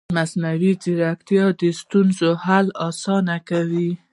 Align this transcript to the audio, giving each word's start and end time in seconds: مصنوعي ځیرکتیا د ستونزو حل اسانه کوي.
مصنوعي 0.17 0.71
ځیرکتیا 0.83 1.45
د 1.61 1.63
ستونزو 1.79 2.29
حل 2.45 2.67
اسانه 2.87 3.37
کوي. 3.49 3.89